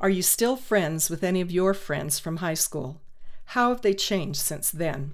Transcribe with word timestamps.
Are 0.00 0.08
you 0.08 0.22
still 0.22 0.56
friends 0.56 1.10
with 1.10 1.22
any 1.22 1.42
of 1.42 1.50
your 1.50 1.74
friends 1.74 2.18
from 2.18 2.38
high 2.38 2.54
school? 2.54 3.02
How 3.44 3.68
have 3.68 3.82
they 3.82 3.92
changed 3.92 4.40
since 4.40 4.70
then? 4.70 5.12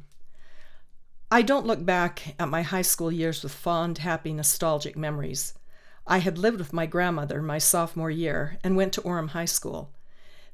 I 1.29 1.43
don't 1.43 1.67
look 1.67 1.85
back 1.85 2.37
at 2.39 2.49
my 2.49 2.63
high 2.63 2.83
school 2.83 3.11
years 3.11 3.43
with 3.43 3.53
fond, 3.53 3.99
happy, 3.99 4.33
nostalgic 4.33 4.97
memories. 4.97 5.55
I 6.07 6.19
had 6.19 6.39
lived 6.39 6.59
with 6.59 6.73
my 6.73 6.87
grandmother 6.87 7.43
my 7.43 7.59
sophomore 7.59 8.13
year 8.13 8.59
and 8.63 8.77
went 8.77 8.93
to 8.93 9.01
Orem 9.01 9.31
High 9.31 9.47
School. 9.47 9.91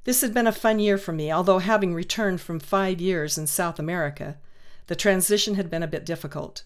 This 0.04 0.22
had 0.22 0.32
been 0.32 0.46
a 0.46 0.52
fun 0.52 0.78
year 0.78 0.96
for 0.96 1.12
me, 1.12 1.30
although 1.30 1.58
having 1.58 1.92
returned 1.92 2.40
from 2.40 2.58
five 2.58 3.02
years 3.02 3.36
in 3.36 3.46
South 3.46 3.78
America, 3.78 4.38
the 4.86 4.96
transition 4.96 5.56
had 5.56 5.68
been 5.68 5.82
a 5.82 5.86
bit 5.86 6.06
difficult. 6.06 6.64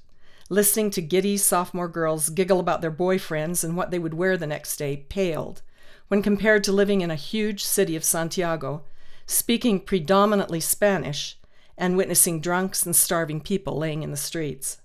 Listening 0.49 0.91
to 0.91 1.03
giddy 1.03 1.37
sophomore 1.37 1.89
girls 1.89 2.29
giggle 2.29 2.61
about 2.61 2.81
their 2.81 2.93
boyfriends 2.93 3.65
and 3.65 3.77
what 3.77 3.91
they 3.91 3.99
would 3.99 4.15
wear 4.15 4.37
the 4.37 4.47
next 4.47 4.77
day 4.77 4.99
paled 5.09 5.63
when 6.09 6.23
compared 6.23 6.63
to 6.65 6.73
living 6.73 7.01
in 7.01 7.11
a 7.11 7.17
huge 7.17 7.65
city 7.65 7.97
of 7.97 8.05
Santiago, 8.05 8.85
speaking 9.27 9.81
predominantly 9.81 10.61
Spanish, 10.61 11.39
and 11.77 11.97
witnessing 11.97 12.41
drunks 12.41 12.87
and 12.87 12.97
starving 12.97 13.41
people 13.41 13.77
laying 13.77 14.03
in 14.03 14.11
the 14.11 14.17
streets. 14.17 14.79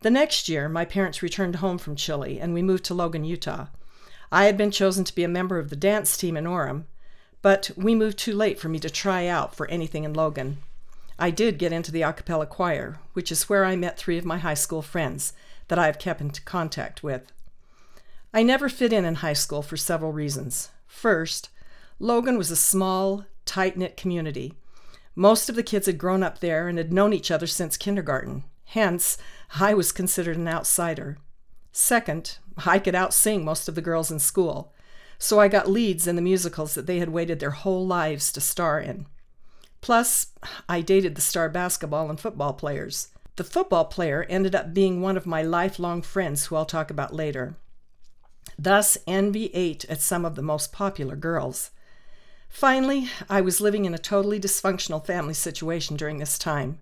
The 0.00 0.10
next 0.10 0.48
year, 0.48 0.68
my 0.68 0.84
parents 0.84 1.22
returned 1.22 1.56
home 1.56 1.78
from 1.78 1.94
Chile 1.94 2.40
and 2.40 2.52
we 2.52 2.62
moved 2.62 2.84
to 2.86 2.94
Logan, 2.94 3.24
Utah. 3.24 3.66
I 4.32 4.46
had 4.46 4.56
been 4.56 4.70
chosen 4.72 5.04
to 5.04 5.14
be 5.14 5.22
a 5.22 5.28
member 5.28 5.58
of 5.58 5.70
the 5.70 5.76
dance 5.76 6.16
team 6.16 6.36
in 6.36 6.44
Orem, 6.44 6.86
but 7.40 7.70
we 7.76 7.94
moved 7.94 8.18
too 8.18 8.34
late 8.34 8.58
for 8.58 8.68
me 8.68 8.78
to 8.80 8.90
try 8.90 9.26
out 9.26 9.54
for 9.54 9.68
anything 9.68 10.04
in 10.04 10.12
Logan. 10.12 10.58
I 11.18 11.30
did 11.30 11.58
get 11.58 11.72
into 11.72 11.92
the 11.92 12.02
a 12.02 12.12
cappella 12.12 12.46
choir, 12.46 12.98
which 13.12 13.30
is 13.30 13.48
where 13.48 13.64
I 13.64 13.76
met 13.76 13.96
three 13.96 14.18
of 14.18 14.24
my 14.24 14.38
high 14.38 14.54
school 14.54 14.82
friends 14.82 15.34
that 15.68 15.78
I 15.78 15.86
have 15.86 15.98
kept 15.98 16.20
in 16.20 16.30
contact 16.30 17.02
with. 17.02 17.30
I 18.34 18.42
never 18.42 18.70
fit 18.70 18.92
in 18.94 19.04
in 19.04 19.16
high 19.16 19.34
school 19.34 19.60
for 19.60 19.76
several 19.76 20.12
reasons. 20.12 20.70
First, 20.86 21.50
Logan 21.98 22.38
was 22.38 22.50
a 22.50 22.56
small, 22.56 23.26
tight 23.44 23.76
knit 23.76 23.96
community. 23.96 24.54
Most 25.14 25.50
of 25.50 25.54
the 25.54 25.62
kids 25.62 25.84
had 25.84 25.98
grown 25.98 26.22
up 26.22 26.40
there 26.40 26.66
and 26.66 26.78
had 26.78 26.92
known 26.92 27.12
each 27.12 27.30
other 27.30 27.46
since 27.46 27.76
kindergarten. 27.76 28.44
Hence, 28.64 29.18
I 29.60 29.74
was 29.74 29.92
considered 29.92 30.38
an 30.38 30.48
outsider. 30.48 31.18
Second, 31.72 32.38
I 32.64 32.78
could 32.78 32.94
outsing 32.94 33.44
most 33.44 33.68
of 33.68 33.74
the 33.74 33.82
girls 33.82 34.10
in 34.10 34.18
school, 34.18 34.72
so 35.18 35.38
I 35.38 35.48
got 35.48 35.68
leads 35.68 36.06
in 36.06 36.16
the 36.16 36.22
musicals 36.22 36.74
that 36.74 36.86
they 36.86 36.98
had 37.00 37.10
waited 37.10 37.38
their 37.38 37.50
whole 37.50 37.86
lives 37.86 38.32
to 38.32 38.40
star 38.40 38.80
in. 38.80 39.06
Plus, 39.82 40.28
I 40.68 40.80
dated 40.80 41.16
the 41.16 41.20
star 41.20 41.50
basketball 41.50 42.08
and 42.08 42.18
football 42.18 42.54
players. 42.54 43.08
The 43.36 43.44
football 43.44 43.84
player 43.84 44.24
ended 44.30 44.54
up 44.54 44.72
being 44.72 45.02
one 45.02 45.18
of 45.18 45.26
my 45.26 45.42
lifelong 45.42 46.00
friends 46.00 46.46
who 46.46 46.56
I'll 46.56 46.64
talk 46.64 46.90
about 46.90 47.14
later. 47.14 47.56
Thus, 48.58 48.98
envy 49.06 49.46
ate 49.54 49.84
at 49.86 50.00
some 50.00 50.24
of 50.24 50.34
the 50.34 50.42
most 50.42 50.72
popular 50.72 51.16
girls. 51.16 51.70
Finally, 52.48 53.08
I 53.30 53.40
was 53.40 53.60
living 53.60 53.86
in 53.86 53.94
a 53.94 53.98
totally 53.98 54.38
dysfunctional 54.38 55.04
family 55.04 55.34
situation 55.34 55.96
during 55.96 56.18
this 56.18 56.38
time, 56.38 56.78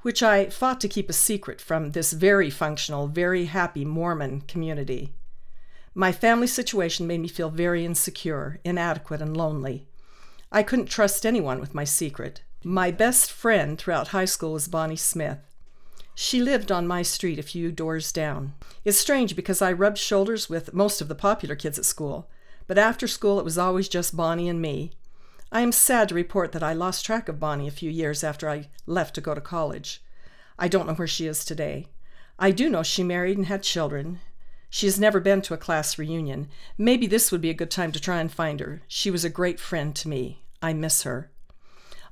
which 0.00 0.22
I 0.22 0.48
fought 0.48 0.80
to 0.80 0.88
keep 0.88 1.10
a 1.10 1.12
secret 1.12 1.60
from 1.60 1.92
this 1.92 2.12
very 2.12 2.48
functional, 2.48 3.06
very 3.06 3.44
happy 3.46 3.84
Mormon 3.84 4.40
community. 4.42 5.12
My 5.94 6.12
family 6.12 6.46
situation 6.46 7.06
made 7.06 7.20
me 7.20 7.28
feel 7.28 7.50
very 7.50 7.84
insecure, 7.84 8.60
inadequate, 8.64 9.20
and 9.20 9.36
lonely. 9.36 9.88
I 10.50 10.62
couldn't 10.62 10.86
trust 10.86 11.26
anyone 11.26 11.60
with 11.60 11.74
my 11.74 11.84
secret. 11.84 12.42
My 12.64 12.90
best 12.90 13.30
friend 13.30 13.78
throughout 13.78 14.08
high 14.08 14.24
school 14.24 14.54
was 14.54 14.68
Bonnie 14.68 14.96
Smith. 14.96 15.40
She 16.20 16.42
lived 16.42 16.72
on 16.72 16.88
my 16.88 17.02
street 17.02 17.38
a 17.38 17.44
few 17.44 17.70
doors 17.70 18.10
down. 18.10 18.54
It's 18.84 18.98
strange 18.98 19.36
because 19.36 19.62
I 19.62 19.70
rubbed 19.70 19.98
shoulders 19.98 20.50
with 20.50 20.74
most 20.74 21.00
of 21.00 21.06
the 21.06 21.14
popular 21.14 21.54
kids 21.54 21.78
at 21.78 21.84
school, 21.84 22.28
but 22.66 22.76
after 22.76 23.06
school 23.06 23.38
it 23.38 23.44
was 23.44 23.56
always 23.56 23.88
just 23.88 24.16
Bonnie 24.16 24.48
and 24.48 24.60
me. 24.60 24.90
I 25.52 25.60
am 25.60 25.70
sad 25.70 26.08
to 26.08 26.16
report 26.16 26.50
that 26.50 26.62
I 26.62 26.72
lost 26.72 27.06
track 27.06 27.28
of 27.28 27.38
Bonnie 27.38 27.68
a 27.68 27.70
few 27.70 27.88
years 27.88 28.24
after 28.24 28.50
I 28.50 28.68
left 28.84 29.14
to 29.14 29.20
go 29.20 29.32
to 29.32 29.40
college. 29.40 30.02
I 30.58 30.66
don't 30.66 30.88
know 30.88 30.94
where 30.94 31.06
she 31.06 31.28
is 31.28 31.44
today. 31.44 31.86
I 32.36 32.50
do 32.50 32.68
know 32.68 32.82
she 32.82 33.04
married 33.04 33.38
and 33.38 33.46
had 33.46 33.62
children. 33.62 34.18
She 34.68 34.86
has 34.86 34.98
never 34.98 35.20
been 35.20 35.40
to 35.42 35.54
a 35.54 35.56
class 35.56 35.98
reunion. 35.98 36.48
Maybe 36.76 37.06
this 37.06 37.30
would 37.30 37.40
be 37.40 37.50
a 37.50 37.54
good 37.54 37.70
time 37.70 37.92
to 37.92 38.00
try 38.00 38.20
and 38.20 38.32
find 38.32 38.58
her. 38.58 38.82
She 38.88 39.12
was 39.12 39.24
a 39.24 39.30
great 39.30 39.60
friend 39.60 39.94
to 39.94 40.08
me. 40.08 40.42
I 40.60 40.72
miss 40.72 41.04
her. 41.04 41.30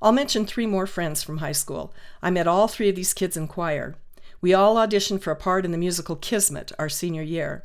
I'll 0.00 0.12
mention 0.12 0.46
three 0.46 0.66
more 0.66 0.86
friends 0.86 1.22
from 1.22 1.38
high 1.38 1.52
school. 1.52 1.92
I 2.22 2.30
met 2.30 2.46
all 2.46 2.68
three 2.68 2.88
of 2.88 2.96
these 2.96 3.14
kids 3.14 3.36
in 3.36 3.48
choir. 3.48 3.96
We 4.40 4.54
all 4.54 4.76
auditioned 4.76 5.22
for 5.22 5.30
a 5.30 5.36
part 5.36 5.64
in 5.64 5.72
the 5.72 5.78
musical 5.78 6.16
Kismet 6.16 6.72
our 6.78 6.88
senior 6.88 7.22
year. 7.22 7.64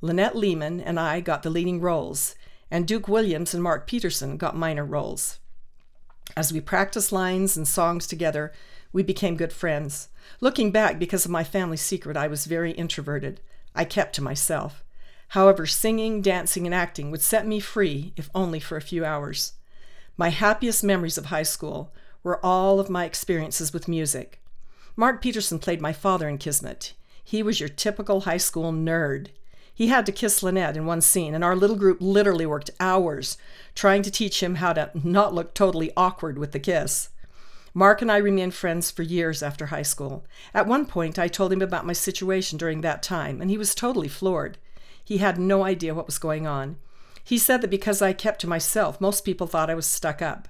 Lynette 0.00 0.36
Lehman 0.36 0.80
and 0.80 0.98
I 0.98 1.20
got 1.20 1.42
the 1.42 1.50
leading 1.50 1.80
roles, 1.80 2.34
and 2.70 2.86
Duke 2.86 3.08
Williams 3.08 3.54
and 3.54 3.62
Mark 3.62 3.86
Peterson 3.86 4.36
got 4.36 4.56
minor 4.56 4.84
roles. 4.84 5.38
As 6.36 6.52
we 6.52 6.60
practiced 6.60 7.12
lines 7.12 7.56
and 7.56 7.68
songs 7.68 8.06
together, 8.06 8.52
we 8.92 9.02
became 9.02 9.36
good 9.36 9.52
friends. 9.52 10.08
Looking 10.40 10.70
back, 10.70 10.98
because 10.98 11.24
of 11.24 11.30
my 11.30 11.44
family 11.44 11.76
secret, 11.76 12.16
I 12.16 12.26
was 12.26 12.46
very 12.46 12.72
introverted. 12.72 13.40
I 13.74 13.84
kept 13.84 14.14
to 14.16 14.22
myself. 14.22 14.82
However, 15.28 15.66
singing, 15.66 16.22
dancing, 16.22 16.66
and 16.66 16.74
acting 16.74 17.10
would 17.10 17.20
set 17.20 17.46
me 17.46 17.60
free, 17.60 18.12
if 18.16 18.30
only 18.34 18.60
for 18.60 18.76
a 18.76 18.82
few 18.82 19.04
hours. 19.04 19.52
My 20.18 20.30
happiest 20.30 20.82
memories 20.82 21.18
of 21.18 21.26
high 21.26 21.42
school 21.42 21.92
were 22.22 22.44
all 22.44 22.80
of 22.80 22.88
my 22.88 23.04
experiences 23.04 23.72
with 23.72 23.86
music. 23.86 24.40
Mark 24.96 25.20
Peterson 25.20 25.58
played 25.58 25.80
my 25.80 25.92
father 25.92 26.26
in 26.26 26.38
Kismet. 26.38 26.94
He 27.22 27.42
was 27.42 27.60
your 27.60 27.68
typical 27.68 28.22
high 28.22 28.38
school 28.38 28.72
nerd. 28.72 29.28
He 29.74 29.88
had 29.88 30.06
to 30.06 30.12
kiss 30.12 30.42
Lynette 30.42 30.76
in 30.76 30.86
one 30.86 31.02
scene, 31.02 31.34
and 31.34 31.44
our 31.44 31.54
little 31.54 31.76
group 31.76 31.98
literally 32.00 32.46
worked 32.46 32.70
hours 32.80 33.36
trying 33.74 34.00
to 34.02 34.10
teach 34.10 34.42
him 34.42 34.54
how 34.54 34.72
to 34.72 34.90
not 34.94 35.34
look 35.34 35.52
totally 35.52 35.92
awkward 35.98 36.38
with 36.38 36.52
the 36.52 36.58
kiss. 36.58 37.10
Mark 37.74 38.00
and 38.00 38.10
I 38.10 38.16
remained 38.16 38.54
friends 38.54 38.90
for 38.90 39.02
years 39.02 39.42
after 39.42 39.66
high 39.66 39.82
school. 39.82 40.24
At 40.54 40.66
one 40.66 40.86
point, 40.86 41.18
I 41.18 41.28
told 41.28 41.52
him 41.52 41.60
about 41.60 41.84
my 41.84 41.92
situation 41.92 42.56
during 42.56 42.80
that 42.80 43.02
time, 43.02 43.42
and 43.42 43.50
he 43.50 43.58
was 43.58 43.74
totally 43.74 44.08
floored. 44.08 44.56
He 45.04 45.18
had 45.18 45.38
no 45.38 45.62
idea 45.62 45.94
what 45.94 46.06
was 46.06 46.16
going 46.16 46.46
on. 46.46 46.78
He 47.26 47.38
said 47.38 47.60
that 47.62 47.70
because 47.70 48.00
I 48.00 48.12
kept 48.12 48.40
to 48.42 48.46
myself, 48.46 49.00
most 49.00 49.24
people 49.24 49.48
thought 49.48 49.68
I 49.68 49.74
was 49.74 49.84
stuck 49.84 50.22
up. 50.22 50.46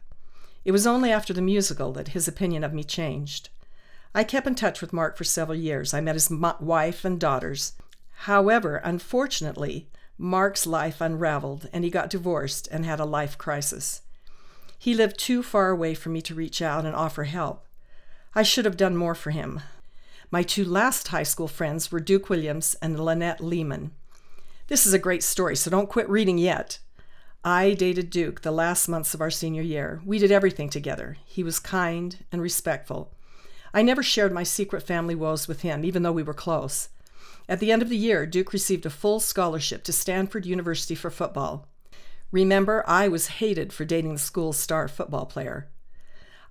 It 0.63 0.73
was 0.73 0.87
only 0.87 1.11
after 1.11 1.33
the 1.33 1.41
musical 1.41 1.91
that 1.95 2.09
his 2.09 2.29
opinion 2.29 2.63
of 2.63 2.75
me 2.75 2.85
changed. 2.85 3.49
I 4.15 4.25
kept 4.25 4.47
in 4.47 4.55
touch 4.55 4.83
with 4.83 4.93
Mark 4.93 5.17
for 5.17 5.25
several 5.25 5.57
years. 5.57 5.95
I 5.95 6.03
met 6.03 6.17
his 6.17 6.31
wife 6.31 7.03
and 7.03 7.19
daughters. 7.19 7.73
However, 8.27 8.77
unfortunately, 8.85 9.89
Mark's 10.19 10.67
life 10.67 11.01
unraveled 11.01 11.67
and 11.73 11.83
he 11.83 11.89
got 11.89 12.11
divorced 12.11 12.69
and 12.71 12.85
had 12.85 13.01
a 13.01 13.07
life 13.07 13.39
crisis. 13.39 14.03
He 14.79 14.93
lived 14.93 15.19
too 15.19 15.43
far 15.43 15.71
away 15.71 15.95
for 15.95 16.11
me 16.11 16.21
to 16.21 16.35
reach 16.35 16.61
out 16.61 16.85
and 16.85 16.95
offer 16.95 17.25
help. 17.25 17.67
I 18.35 18.43
should 18.43 18.67
have 18.67 18.77
done 18.77 18.99
more 18.99 19.15
for 19.15 19.31
him. 19.31 19.63
My 20.31 20.43
two 20.43 20.65
last 20.67 21.09
high 21.09 21.23
school 21.23 21.49
friends 21.49 21.91
were 21.91 22.01
Duke 22.01 22.29
Williams 22.29 22.77
and 22.83 23.01
Lynette 23.01 23.41
Lehman. 23.41 23.93
This 24.69 24.85
is 24.85 24.93
a 24.93 24.99
great 24.99 25.23
story, 25.23 25.55
so 25.55 25.71
don't 25.71 25.89
quit 25.89 26.09
reading 26.09 26.39
yet. 26.39 26.81
I 27.45 27.75
dated 27.75 28.11
Duke 28.11 28.41
the 28.41 28.51
last 28.51 28.89
months 28.89 29.15
of 29.15 29.21
our 29.21 29.31
senior 29.31 29.63
year. 29.63 30.01
We 30.05 30.19
did 30.19 30.33
everything 30.33 30.69
together. 30.69 31.19
He 31.25 31.45
was 31.45 31.61
kind 31.61 32.25
and 32.33 32.43
respectful. 32.43 33.15
I 33.73 33.83
never 33.83 34.03
shared 34.03 34.33
my 34.33 34.43
secret 34.43 34.83
family 34.83 35.15
woes 35.15 35.47
with 35.47 35.61
him, 35.61 35.85
even 35.85 36.03
though 36.03 36.11
we 36.11 36.25
were 36.25 36.35
close. 36.35 36.89
At 37.49 37.61
the 37.61 37.71
end 37.71 37.81
of 37.81 37.89
the 37.89 37.97
year, 37.97 38.27
Duke 38.27 38.53
received 38.53 38.85
a 38.85 38.91
full 38.91 39.21
scholarship 39.21 39.85
to 39.85 39.93
Stanford 39.93 40.45
University 40.45 40.97
for 40.97 41.11
football. 41.11 41.69
Remember, 42.33 42.83
I 42.89 43.07
was 43.07 43.29
hated 43.39 43.73
for 43.73 43.85
dating 43.85 44.15
the 44.15 44.19
school's 44.19 44.57
star 44.57 44.89
football 44.89 45.27
player. 45.27 45.69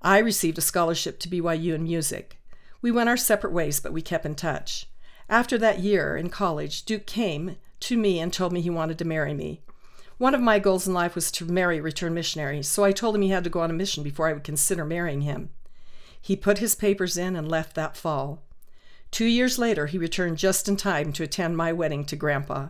I 0.01 0.19
received 0.19 0.57
a 0.57 0.61
scholarship 0.61 1.19
to 1.19 1.29
BYU 1.29 1.73
in 1.73 1.83
music. 1.83 2.39
We 2.81 2.91
went 2.91 3.09
our 3.09 3.17
separate 3.17 3.51
ways, 3.51 3.81
but 3.81 3.91
we 3.91 4.01
kept 4.01 4.25
in 4.25 4.35
touch. 4.35 4.87
After 5.29 5.57
that 5.57 5.79
year 5.79 6.15
in 6.15 6.29
college, 6.29 6.83
Duke 6.83 7.05
came 7.05 7.57
to 7.81 7.97
me 7.97 8.19
and 8.19 8.31
told 8.31 8.53
me 8.53 8.61
he 8.61 8.69
wanted 8.69 8.97
to 8.99 9.05
marry 9.05 9.33
me. 9.33 9.61
One 10.17 10.35
of 10.35 10.41
my 10.41 10.59
goals 10.59 10.87
in 10.87 10.93
life 10.93 11.15
was 11.15 11.31
to 11.31 11.45
marry 11.45 11.79
a 11.79 11.81
return 11.81 12.13
missionary, 12.13 12.63
so 12.63 12.83
I 12.83 12.91
told 12.91 13.15
him 13.15 13.21
he 13.21 13.29
had 13.29 13.43
to 13.43 13.49
go 13.49 13.59
on 13.59 13.69
a 13.69 13.73
mission 13.73 14.03
before 14.03 14.27
I 14.29 14.33
would 14.33 14.43
consider 14.43 14.85
marrying 14.85 15.21
him. 15.21 15.49
He 16.21 16.35
put 16.35 16.59
his 16.59 16.75
papers 16.75 17.17
in 17.17 17.35
and 17.35 17.49
left 17.49 17.75
that 17.75 17.97
fall. 17.97 18.43
Two 19.11 19.25
years 19.25 19.59
later, 19.59 19.87
he 19.87 19.97
returned 19.97 20.37
just 20.37 20.69
in 20.69 20.77
time 20.77 21.11
to 21.13 21.23
attend 21.23 21.57
my 21.57 21.73
wedding 21.73 22.05
to 22.05 22.15
Grandpa. 22.15 22.69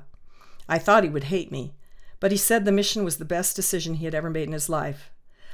I 0.68 0.80
thought 0.80 1.04
he 1.04 1.10
would 1.10 1.26
hate 1.26 1.52
me, 1.52 1.74
but 2.20 2.32
he 2.32 2.38
said 2.38 2.66
the 2.66 2.72
mission 2.72 3.04
was 3.04 3.18
the 3.18 3.26
best 3.26 3.56
decision 3.56 3.96
he 3.96 4.06
had 4.06 4.16
ever 4.16 4.30
made 4.30 4.48
in 4.48 4.54
his 4.54 4.70
life. 4.70 5.12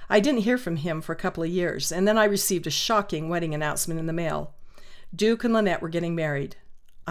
I 0.09 0.19
didn't 0.19 0.41
hear 0.41 0.57
from 0.57 0.77
him 0.77 1.01
for 1.01 1.13
a 1.13 1.17
couple 1.17 1.43
of 1.43 1.49
years, 1.49 1.91
and 1.91 2.07
then 2.07 2.17
I 2.17 2.25
received 2.25 2.67
a 2.67 2.71
shocking 2.71 3.27
wedding 3.27 3.53
announcement 3.53 3.99
in 3.99 4.05
the 4.05 4.13
mail. 4.13 4.53
Duke 5.13 5.43
and 5.43 5.53
Lynette 5.53 5.81
were 5.81 5.89
getting 5.89 6.15
married. 6.15 6.55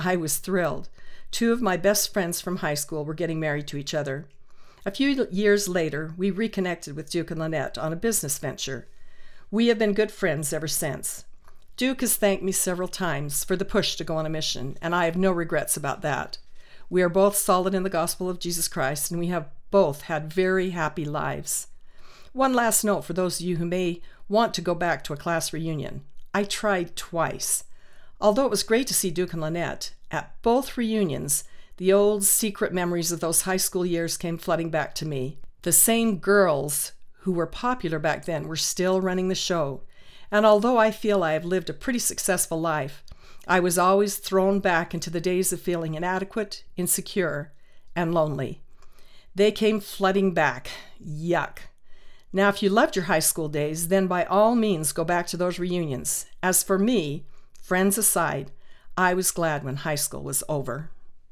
I 0.04 0.16
was 0.16 0.38
thrilled. 0.38 0.88
Two 1.30 1.52
of 1.52 1.62
my 1.62 1.76
best 1.76 2.12
friends 2.12 2.40
from 2.40 2.56
high 2.56 2.74
school 2.74 3.04
were 3.04 3.14
getting 3.14 3.38
married 3.38 3.66
to 3.68 3.76
each 3.76 3.94
other. 3.94 4.26
A 4.84 4.90
few 4.90 5.26
years 5.30 5.68
later, 5.68 6.14
we 6.16 6.30
reconnected 6.30 6.96
with 6.96 7.10
Duke 7.10 7.30
and 7.30 7.38
Lynette 7.38 7.76
on 7.78 7.92
a 7.92 7.96
business 7.96 8.38
venture. 8.38 8.88
We 9.50 9.66
have 9.66 9.78
been 9.78 9.92
good 9.92 10.10
friends 10.10 10.52
ever 10.52 10.68
since. 10.68 11.24
Duke 11.76 12.00
has 12.00 12.16
thanked 12.16 12.42
me 12.42 12.52
several 12.52 12.88
times 12.88 13.44
for 13.44 13.56
the 13.56 13.64
push 13.64 13.96
to 13.96 14.04
go 14.04 14.16
on 14.16 14.26
a 14.26 14.30
mission, 14.30 14.76
and 14.80 14.94
I 14.94 15.04
have 15.04 15.16
no 15.16 15.32
regrets 15.32 15.76
about 15.76 16.02
that. 16.02 16.38
We 16.88 17.02
are 17.02 17.08
both 17.08 17.36
solid 17.36 17.74
in 17.74 17.82
the 17.84 17.90
gospel 17.90 18.28
of 18.28 18.40
Jesus 18.40 18.68
Christ, 18.68 19.10
and 19.10 19.20
we 19.20 19.28
have 19.28 19.48
both 19.70 20.02
had 20.02 20.32
very 20.32 20.70
happy 20.70 21.04
lives. 21.04 21.68
One 22.32 22.54
last 22.54 22.84
note 22.84 23.04
for 23.04 23.12
those 23.12 23.40
of 23.40 23.46
you 23.46 23.56
who 23.56 23.66
may 23.66 24.02
want 24.28 24.54
to 24.54 24.60
go 24.60 24.74
back 24.74 25.04
to 25.04 25.12
a 25.12 25.16
class 25.16 25.52
reunion. 25.52 26.02
I 26.32 26.44
tried 26.44 26.96
twice. 26.96 27.64
Although 28.20 28.44
it 28.44 28.50
was 28.50 28.62
great 28.62 28.86
to 28.88 28.94
see 28.94 29.10
Duke 29.10 29.32
and 29.32 29.40
Lynette, 29.40 29.94
at 30.10 30.40
both 30.42 30.76
reunions, 30.76 31.44
the 31.78 31.92
old 31.92 32.24
secret 32.24 32.72
memories 32.72 33.10
of 33.10 33.20
those 33.20 33.42
high 33.42 33.56
school 33.56 33.86
years 33.86 34.16
came 34.16 34.36
flooding 34.36 34.68
back 34.68 34.94
to 34.96 35.06
me. 35.06 35.38
The 35.62 35.72
same 35.72 36.18
girls 36.18 36.92
who 37.20 37.32
were 37.32 37.46
popular 37.46 37.98
back 37.98 38.24
then 38.24 38.46
were 38.48 38.56
still 38.56 39.00
running 39.00 39.28
the 39.28 39.34
show. 39.34 39.82
And 40.30 40.44
although 40.44 40.76
I 40.76 40.90
feel 40.90 41.22
I 41.22 41.32
have 41.32 41.44
lived 41.44 41.70
a 41.70 41.74
pretty 41.74 41.98
successful 41.98 42.60
life, 42.60 43.02
I 43.48 43.60
was 43.60 43.78
always 43.78 44.18
thrown 44.18 44.60
back 44.60 44.92
into 44.92 45.10
the 45.10 45.20
days 45.20 45.52
of 45.52 45.60
feeling 45.60 45.94
inadequate, 45.94 46.64
insecure, 46.76 47.52
and 47.96 48.14
lonely. 48.14 48.60
They 49.34 49.50
came 49.52 49.80
flooding 49.80 50.34
back. 50.34 50.70
Yuck. 51.02 51.58
Now, 52.32 52.48
if 52.48 52.62
you 52.62 52.68
loved 52.70 52.94
your 52.94 53.06
high 53.06 53.20
school 53.20 53.48
days, 53.48 53.88
then 53.88 54.06
by 54.06 54.24
all 54.24 54.54
means 54.54 54.92
go 54.92 55.04
back 55.04 55.26
to 55.28 55.36
those 55.36 55.58
reunions. 55.58 56.26
As 56.42 56.62
for 56.62 56.78
me, 56.78 57.24
friends 57.60 57.98
aside, 57.98 58.50
I 58.96 59.14
was 59.14 59.30
glad 59.30 59.64
when 59.64 59.76
high 59.76 59.94
school 59.94 60.22
was 60.22 60.42
over. 60.48 60.90